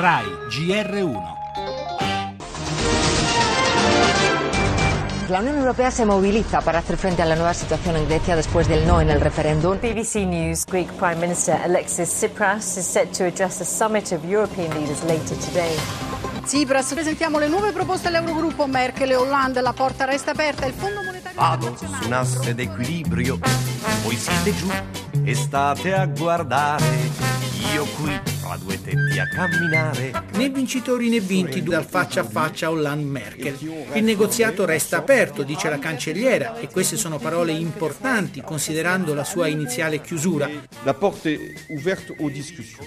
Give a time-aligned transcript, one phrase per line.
[0.00, 1.22] RAI GR1.
[5.28, 8.66] La Unión Europea se moviliza para hacer frente a la nueva situación en Grecia después
[8.66, 9.76] del no en el referéndum.
[9.76, 14.72] BBC News Greek Prime Minister Alexis Tsipras is set to address a summit of European
[14.72, 15.76] leaders later today.
[16.44, 18.66] Tsipras, presentiamo le nuove proposte all'Eurogruppo.
[18.66, 20.64] Merkel e Hollande, la porta resta aperta.
[20.64, 23.38] Il Fondo Monetario Vado su un asse d'equilibrio,
[24.02, 24.70] voi siete giù
[25.24, 26.86] e state a guardare.
[27.74, 30.24] Io qui fra due tetti a camminare.
[30.32, 33.56] Né vincitori né vinti dal faccia a faccia Hollande-Merkel.
[33.92, 39.46] Il negoziato resta aperto, dice la cancelliera, e queste sono parole importanti considerando la sua
[39.46, 40.48] iniziale chiusura.
[40.82, 40.98] La.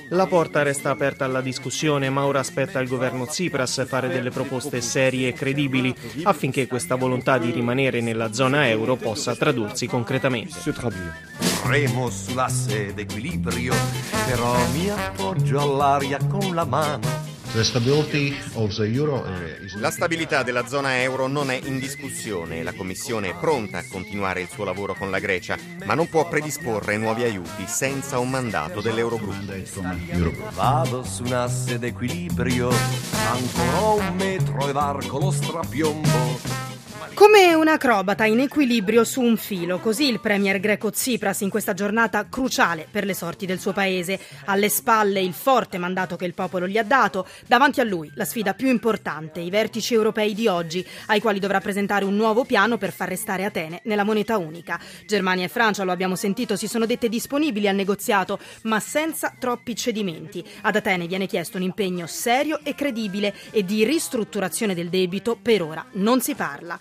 [0.10, 4.82] La porta resta aperta alla discussione, ma ora aspetta il governo Tsipras fare delle proposte
[4.82, 10.60] serie e credibili affinché questa volontà di rimanere nella zona euro possa tradursi concretamente.
[11.66, 13.74] Remo sull'asse d'equilibrio,
[14.26, 17.32] però mi appoggio all'aria con la mano.
[17.54, 21.80] The stability of the euro area is La stabilità della zona euro non è in
[21.80, 22.64] discussione.
[22.64, 26.28] La Commissione è pronta a continuare il suo lavoro con la Grecia, ma non può
[26.28, 29.54] predisporre nuovi aiuti senza un mandato dell'Eurogruppo.
[30.54, 32.70] Vado su un asse d'equilibrio,
[33.32, 36.73] ancora un metro e varco lo strapiombo.
[37.16, 41.76] Come un acrobata in equilibrio su un filo, così il premier greco Tsipras in questa
[41.76, 44.20] giornata cruciale per le sorti del suo paese.
[44.46, 48.26] Alle spalle il forte mandato che il popolo gli ha dato, davanti a lui la
[48.26, 52.80] sfida più importante, i vertici europei di oggi, ai quali dovrà presentare un nuovo piano
[52.80, 54.80] per far restare Atene nella moneta unica.
[55.06, 59.76] Germania e Francia, lo abbiamo sentito, si sono dette disponibili al negoziato, ma senza troppi
[59.76, 60.44] cedimenti.
[60.62, 65.62] Ad Atene viene chiesto un impegno serio e credibile e di ristrutturazione del debito per
[65.62, 66.80] ora non si parla.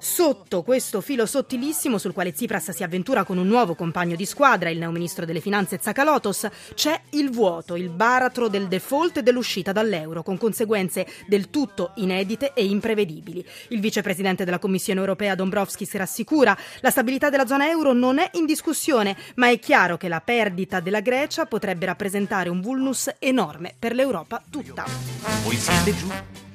[0.00, 4.70] Sotto questo filo sottilissimo sul quale Tsipras si avventura con un nuovo compagno di squadra,
[4.70, 10.22] il neoministro delle finanze Tsakalotos, c'è il vuoto, il baratro del default e dell'uscita dall'euro,
[10.22, 13.44] con conseguenze del tutto inedite e imprevedibili.
[13.68, 18.46] Il vicepresidente della Commissione europea Dombrovskis rassicura la stabilità della zona euro non è in
[18.46, 23.94] discussione, ma è chiaro che la perdita della Grecia potrebbe rappresentare un vulnus enorme per
[23.94, 24.84] l'Europa tutta.
[25.42, 26.47] Voi siete giù.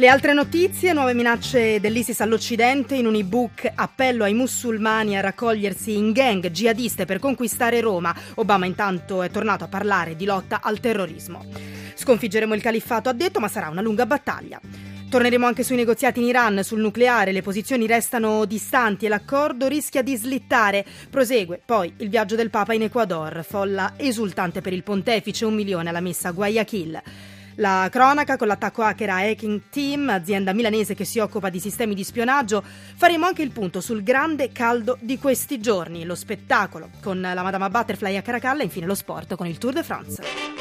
[0.00, 5.94] Le altre notizie, nuove minacce dell'ISIS all'Occidente, in un ebook appello ai musulmani a raccogliersi
[5.94, 8.16] in gang jihadiste per conquistare Roma.
[8.36, 11.44] Obama intanto è tornato a parlare di lotta al terrorismo.
[11.94, 14.58] Sconfiggeremo il califfato, ha detto, ma sarà una lunga battaglia.
[15.10, 20.00] Torneremo anche sui negoziati in Iran, sul nucleare, le posizioni restano distanti e l'accordo rischia
[20.00, 20.82] di slittare.
[21.10, 25.90] Prosegue poi il viaggio del Papa in Ecuador, folla esultante per il pontefice, un milione
[25.90, 27.02] alla messa a Guayaquil.
[27.56, 31.94] La cronaca con l'attacco hacker a Hacking Team, azienda milanese che si occupa di sistemi
[31.94, 32.62] di spionaggio.
[32.62, 37.68] Faremo anche il punto sul grande caldo di questi giorni, lo spettacolo con la Madama
[37.68, 40.59] Butterfly a Caracalla e infine lo sport con il Tour de France.